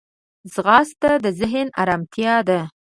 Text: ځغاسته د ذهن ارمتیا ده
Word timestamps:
ځغاسته 0.53 1.11
د 1.23 1.25
ذهن 1.39 1.67
ارمتیا 1.81 2.35
ده 2.47 2.59